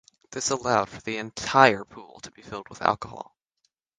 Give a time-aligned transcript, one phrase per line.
[0.31, 3.35] This allowed for the entire pool to be filled with alcohol.